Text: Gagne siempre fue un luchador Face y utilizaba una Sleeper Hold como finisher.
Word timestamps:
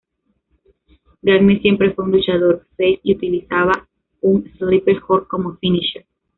Gagne 1.21 1.59
siempre 1.59 1.93
fue 1.93 2.05
un 2.05 2.11
luchador 2.13 2.65
Face 2.75 3.01
y 3.03 3.13
utilizaba 3.13 3.87
una 4.21 4.51
Sleeper 4.57 4.97
Hold 5.07 5.27
como 5.27 5.57
finisher. 5.57 6.07